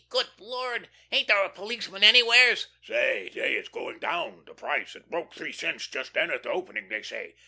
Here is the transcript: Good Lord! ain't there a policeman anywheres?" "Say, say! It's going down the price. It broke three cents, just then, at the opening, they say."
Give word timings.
Good 0.09 0.29
Lord! 0.39 0.89
ain't 1.11 1.27
there 1.27 1.43
a 1.45 1.49
policeman 1.51 2.03
anywheres?" 2.03 2.69
"Say, 2.83 3.29
say! 3.31 3.53
It's 3.53 3.69
going 3.69 3.99
down 3.99 4.45
the 4.45 4.55
price. 4.55 4.95
It 4.95 5.11
broke 5.11 5.31
three 5.35 5.51
cents, 5.53 5.85
just 5.87 6.15
then, 6.15 6.31
at 6.31 6.41
the 6.41 6.49
opening, 6.49 6.89
they 6.89 7.03
say." 7.03 7.35